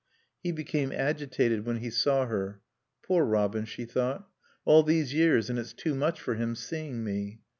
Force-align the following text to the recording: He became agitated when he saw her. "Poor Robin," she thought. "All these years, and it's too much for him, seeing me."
He 0.41 0.51
became 0.51 0.91
agitated 0.91 1.63
when 1.63 1.77
he 1.77 1.91
saw 1.91 2.25
her. 2.25 2.59
"Poor 3.05 3.23
Robin," 3.23 3.65
she 3.65 3.85
thought. 3.85 4.27
"All 4.65 4.81
these 4.81 5.13
years, 5.13 5.47
and 5.47 5.59
it's 5.59 5.73
too 5.73 5.93
much 5.93 6.19
for 6.19 6.33
him, 6.33 6.55
seeing 6.55 7.03
me." 7.03 7.41